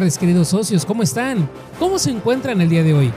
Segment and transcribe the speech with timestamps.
[0.00, 1.46] tardes, queridos socios, ¿cómo están?
[1.78, 3.12] ¿Cómo se encuentran el día de hoy?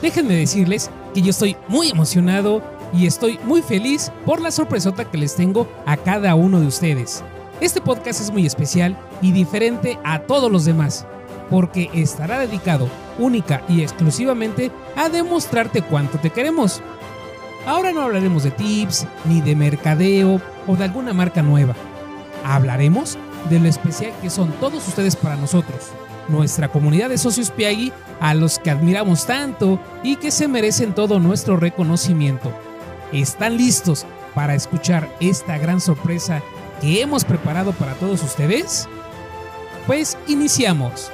[0.00, 2.62] Déjenme decirles que yo estoy muy emocionado
[2.94, 7.22] y estoy muy feliz por la sorpresota que les tengo a cada uno de ustedes.
[7.60, 11.04] Este podcast es muy especial y diferente a todos los demás,
[11.50, 12.88] porque estará dedicado
[13.18, 16.80] única y exclusivamente a demostrarte cuánto te queremos.
[17.66, 21.74] Ahora no hablaremos de tips, ni de mercadeo o de alguna marca nueva.
[22.42, 23.18] Hablaremos
[23.50, 25.90] de lo especial que son todos ustedes para nosotros,
[26.28, 31.18] nuestra comunidad de socios Piagui, a los que admiramos tanto y que se merecen todo
[31.18, 32.52] nuestro reconocimiento.
[33.12, 36.42] ¿Están listos para escuchar esta gran sorpresa
[36.80, 38.88] que hemos preparado para todos ustedes?
[39.86, 41.10] Pues iniciamos.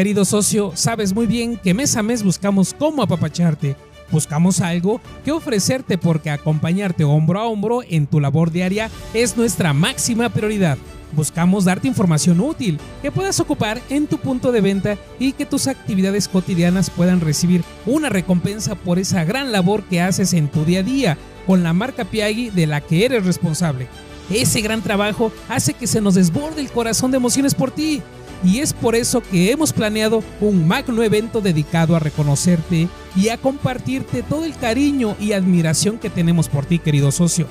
[0.00, 3.76] Querido socio, sabes muy bien que mes a mes buscamos cómo apapacharte.
[4.10, 9.74] Buscamos algo que ofrecerte porque acompañarte hombro a hombro en tu labor diaria es nuestra
[9.74, 10.78] máxima prioridad.
[11.12, 15.66] Buscamos darte información útil que puedas ocupar en tu punto de venta y que tus
[15.66, 20.80] actividades cotidianas puedan recibir una recompensa por esa gran labor que haces en tu día
[20.80, 23.86] a día con la marca Piagui de la que eres responsable.
[24.30, 28.00] Ese gran trabajo hace que se nos desborde el corazón de emociones por ti
[28.42, 33.38] y es por eso que hemos planeado un magno evento dedicado a reconocerte y a
[33.38, 37.46] compartirte todo el cariño y admiración que tenemos por ti, querido socio.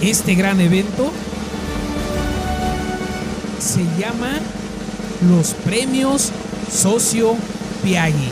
[0.00, 1.12] Este gran evento
[3.60, 4.40] se llama
[5.28, 6.32] los Premios
[6.70, 7.36] Socio
[7.84, 8.28] Piagui.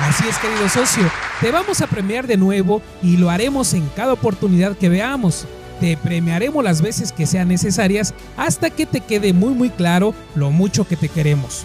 [0.00, 4.14] Así es, querido socio, te vamos a premiar de nuevo y lo haremos en cada
[4.14, 5.46] oportunidad que veamos.
[5.80, 10.50] Te premiaremos las veces que sean necesarias hasta que te quede muy muy claro lo
[10.50, 11.64] mucho que te queremos.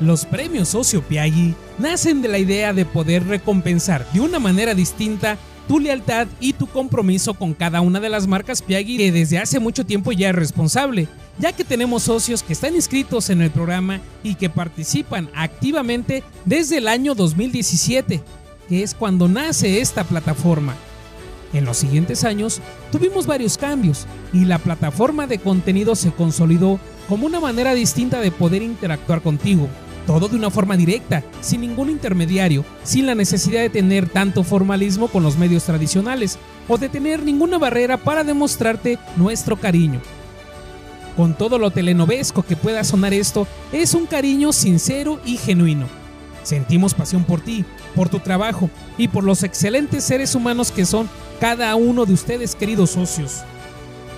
[0.00, 5.36] Los premios Socio Piagui nacen de la idea de poder recompensar de una manera distinta
[5.66, 9.58] tu lealtad y tu compromiso con cada una de las marcas Piagui que desde hace
[9.58, 11.08] mucho tiempo ya es responsable,
[11.38, 16.78] ya que tenemos socios que están inscritos en el programa y que participan activamente desde
[16.78, 18.22] el año 2017,
[18.68, 20.76] que es cuando nace esta plataforma.
[21.52, 22.60] En los siguientes años
[22.92, 26.78] tuvimos varios cambios y la plataforma de contenido se consolidó
[27.08, 29.68] como una manera distinta de poder interactuar contigo.
[30.06, 35.08] Todo de una forma directa, sin ningún intermediario, sin la necesidad de tener tanto formalismo
[35.08, 40.00] con los medios tradicionales o de tener ninguna barrera para demostrarte nuestro cariño.
[41.16, 45.97] Con todo lo telenovesco que pueda sonar esto, es un cariño sincero y genuino.
[46.48, 51.06] Sentimos pasión por ti, por tu trabajo y por los excelentes seres humanos que son
[51.40, 53.42] cada uno de ustedes, queridos socios.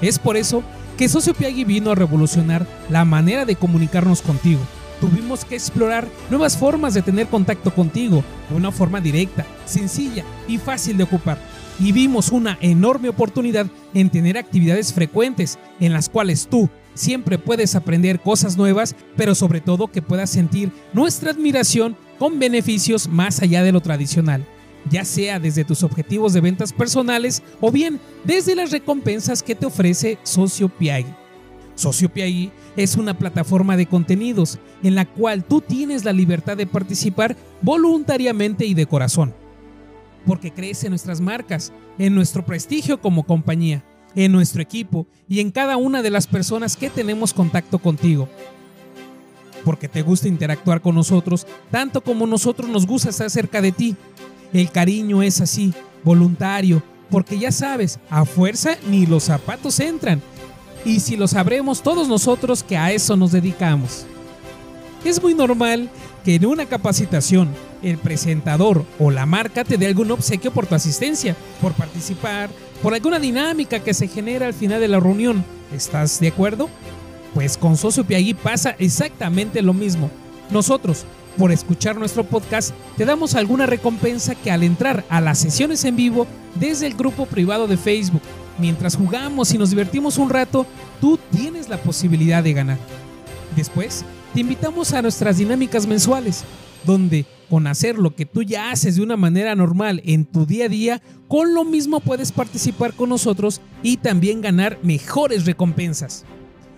[0.00, 0.62] Es por eso
[0.96, 4.60] que Socio Piagui vino a revolucionar la manera de comunicarnos contigo.
[5.00, 10.58] Tuvimos que explorar nuevas formas de tener contacto contigo de una forma directa, sencilla y
[10.58, 11.36] fácil de ocupar.
[11.80, 17.74] Y vimos una enorme oportunidad en tener actividades frecuentes en las cuales tú siempre puedes
[17.74, 23.64] aprender cosas nuevas, pero sobre todo que puedas sentir nuestra admiración con beneficios más allá
[23.64, 24.46] de lo tradicional
[24.88, 29.66] ya sea desde tus objetivos de ventas personales o bien desde las recompensas que te
[29.66, 31.12] ofrece Socio Piagui.
[31.74, 36.66] Socio Piagui es una plataforma de contenidos en la cual tú tienes la libertad de
[36.66, 39.34] participar voluntariamente y de corazón.
[40.26, 43.82] Porque crees en nuestras marcas, en nuestro prestigio como compañía,
[44.14, 48.28] en nuestro equipo y en cada una de las personas que tenemos contacto contigo.
[49.64, 53.96] Porque te gusta interactuar con nosotros tanto como nosotros nos gusta estar cerca de ti
[54.52, 55.72] el cariño es así,
[56.02, 60.20] voluntario, porque ya sabes, a fuerza ni los zapatos entran.
[60.84, 64.06] Y si lo sabremos todos nosotros que a eso nos dedicamos.
[65.04, 65.88] Es muy normal
[66.24, 67.48] que en una capacitación
[67.82, 72.50] el presentador o la marca te dé algún obsequio por tu asistencia, por participar,
[72.82, 75.44] por alguna dinámica que se genera al final de la reunión.
[75.72, 76.68] ¿Estás de acuerdo?
[77.34, 80.10] Pues con Socio Piagui pasa exactamente lo mismo.
[80.50, 81.04] Nosotros,
[81.38, 85.96] por escuchar nuestro podcast, te damos alguna recompensa que al entrar a las sesiones en
[85.96, 88.22] vivo desde el grupo privado de Facebook,
[88.58, 90.66] mientras jugamos y nos divertimos un rato,
[91.00, 92.78] tú tienes la posibilidad de ganar.
[93.54, 94.04] Después,
[94.34, 96.44] te invitamos a nuestras dinámicas mensuales,
[96.84, 100.66] donde con hacer lo que tú ya haces de una manera normal en tu día
[100.66, 106.24] a día, con lo mismo puedes participar con nosotros y también ganar mejores recompensas.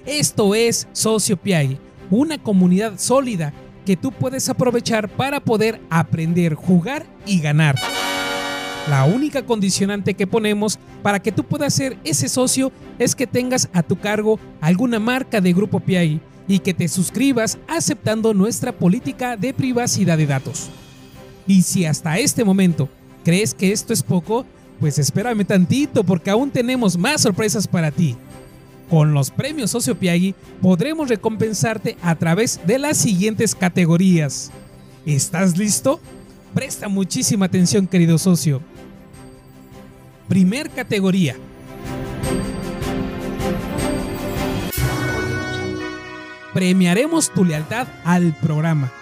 [0.06, 1.78] Esto es Socio Piagui,
[2.10, 3.52] una comunidad sólida
[3.86, 7.76] que tú puedes aprovechar para poder aprender, jugar y ganar.
[8.90, 13.68] La única condicionante que ponemos para que tú puedas ser ese socio es que tengas
[13.72, 19.36] a tu cargo alguna marca de Grupo Piagui y que te suscribas aceptando nuestra política
[19.36, 20.68] de privacidad de datos.
[21.46, 22.88] Y si hasta este momento
[23.24, 24.44] crees que esto es poco,
[24.80, 28.16] pues espérame tantito porque aún tenemos más sorpresas para ti.
[28.92, 34.50] Con los premios Socio Piagui podremos recompensarte a través de las siguientes categorías.
[35.06, 35.98] ¿Estás listo?
[36.52, 38.60] Presta muchísima atención querido socio.
[40.28, 41.36] Primer categoría.
[46.52, 48.92] Premiaremos tu lealtad al programa.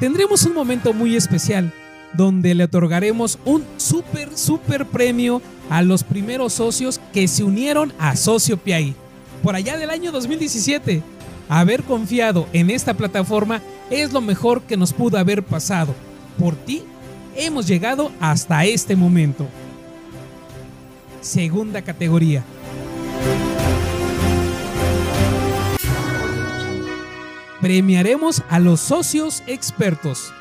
[0.00, 1.72] Tendremos un momento muy especial
[2.14, 8.16] donde le otorgaremos un super, super premio a los primeros socios que se unieron a
[8.16, 8.96] Socio Piai
[9.42, 11.02] por allá del año 2017.
[11.48, 13.60] Haber confiado en esta plataforma
[13.90, 15.94] es lo mejor que nos pudo haber pasado.
[16.38, 16.82] Por ti,
[17.34, 19.48] hemos llegado hasta este momento
[21.20, 22.44] segunda categoría.
[27.60, 30.32] Premiaremos a los socios expertos.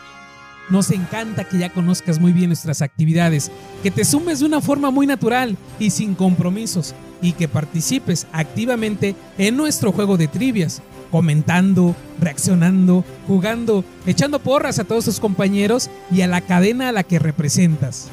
[0.70, 3.52] Nos encanta que ya conozcas muy bien nuestras actividades,
[3.84, 9.16] que te sumes de una forma muy natural y sin compromisos y que participes activamente
[9.38, 10.82] en nuestro juego de trivias,
[11.12, 17.04] comentando, reaccionando, jugando, echando porras a todos tus compañeros y a la cadena a la
[17.04, 18.10] que representas.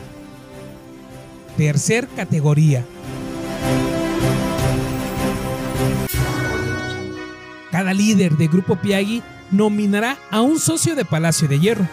[1.56, 2.84] Tercer categoría.
[7.70, 11.86] Cada líder de Grupo Piagui nominará a un socio de Palacio de Hierro,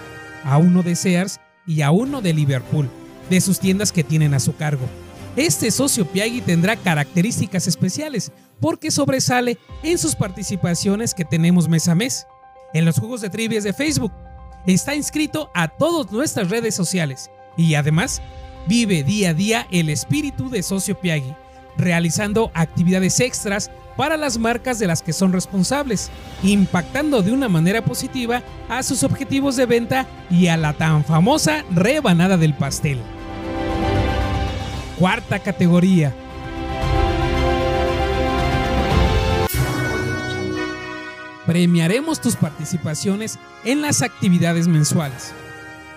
[0.43, 2.89] a uno de Sears y a uno de Liverpool,
[3.29, 4.87] de sus tiendas que tienen a su cargo.
[5.35, 11.95] Este socio Piagui tendrá características especiales porque sobresale en sus participaciones que tenemos mes a
[11.95, 12.27] mes.
[12.73, 14.11] En los juegos de trivias de Facebook,
[14.65, 18.21] está inscrito a todas nuestras redes sociales y además
[18.65, 21.35] Vive día a día el espíritu de Socio Piagui,
[21.77, 26.09] realizando actividades extras para las marcas de las que son responsables,
[26.43, 31.65] impactando de una manera positiva a sus objetivos de venta y a la tan famosa
[31.71, 32.99] rebanada del pastel.
[34.97, 36.13] Cuarta categoría.
[41.45, 45.33] Premiaremos tus participaciones en las actividades mensuales.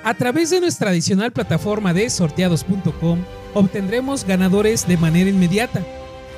[0.02, 3.20] A través de nuestra adicional plataforma de sorteados.com
[3.54, 5.82] obtendremos ganadores de manera inmediata.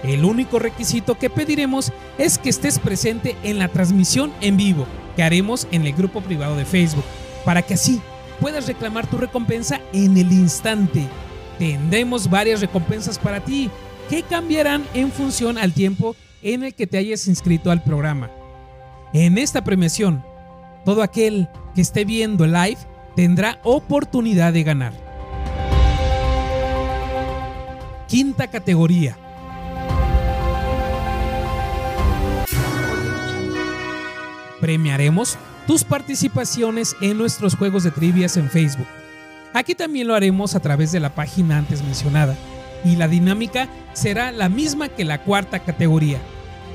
[0.02, 4.86] El único requisito que pediremos es que estés presente en la transmisión en vivo
[5.18, 7.02] que haremos en el grupo privado de Facebook,
[7.44, 8.00] para que así
[8.40, 11.08] puedas reclamar tu recompensa en el instante.
[11.58, 13.70] Tendremos varias recompensas para ti
[14.08, 18.30] que cambiarán en función al tiempo en el que te hayas inscrito al programa.
[19.12, 20.24] En esta premiación,
[20.84, 22.78] todo aquel que esté viendo live
[23.16, 24.92] tendrá oportunidad de ganar.
[28.06, 29.18] Quinta categoría.
[34.60, 38.86] Premiaremos tus participaciones en nuestros juegos de trivias en Facebook.
[39.52, 42.36] Aquí también lo haremos a través de la página antes mencionada
[42.84, 46.18] y la dinámica será la misma que la cuarta categoría.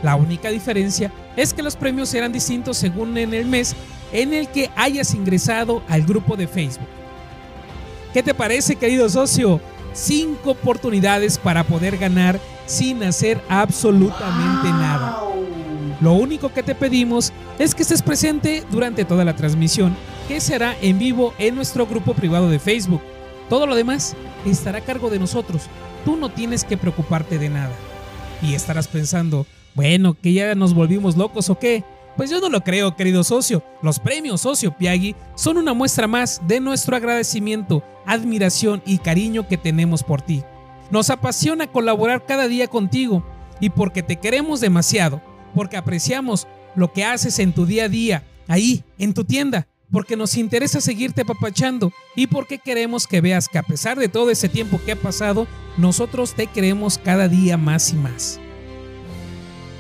[0.02, 3.76] La única diferencia es que los premios serán distintos según en el mes
[4.12, 6.88] en el que hayas ingresado al grupo de Facebook.
[8.14, 9.60] ¿Qué te parece, querido socio?
[9.94, 15.33] Cinco oportunidades para poder ganar sin hacer absolutamente nada.
[16.02, 19.96] Lo único que te pedimos es que estés presente durante toda la transmisión,
[20.28, 23.02] que será en vivo en nuestro grupo privado de Facebook.
[23.50, 25.64] Todo lo demás estará a cargo de nosotros.
[26.06, 27.74] Tú no tienes que preocuparte de nada.
[28.42, 29.46] Y estarás pensando,
[29.76, 31.84] bueno, que ya nos volvimos locos o qué.
[32.18, 33.64] Pues yo no lo creo, querido socio.
[33.82, 39.58] Los premios Socio Piagui son una muestra más de nuestro agradecimiento, admiración y cariño que
[39.58, 40.44] tenemos por ti.
[40.92, 43.26] Nos apasiona colaborar cada día contigo
[43.60, 45.22] y porque te queremos demasiado,
[45.54, 50.16] porque apreciamos lo que haces en tu día a día, ahí, en tu tienda, porque
[50.16, 54.50] nos interesa seguirte apapachando y porque queremos que veas que a pesar de todo ese
[54.50, 58.40] tiempo que ha pasado, nosotros te queremos cada día más y más.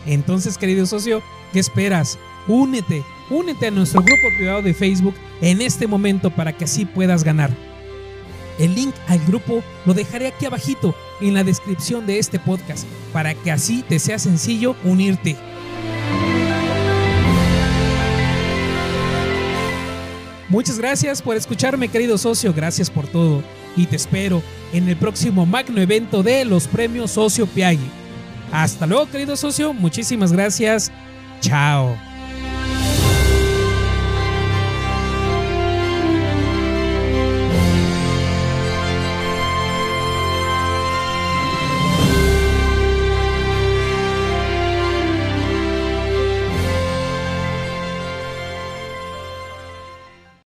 [0.05, 2.17] Entonces, querido socio, ¿Qué esperas?
[2.47, 7.23] Únete, únete a nuestro grupo privado de Facebook en este momento para que así puedas
[7.23, 7.51] ganar.
[8.57, 13.35] El link al grupo lo dejaré aquí abajito en la descripción de este podcast para
[13.35, 15.35] que así te sea sencillo unirte.
[20.53, 23.41] Muchas gracias por escucharme querido socio, gracias por todo
[23.75, 27.89] y te espero en el próximo magno evento de los premios Socio Piagui.
[28.51, 30.91] Hasta luego querido socio, muchísimas gracias
[31.41, 32.12] Chao.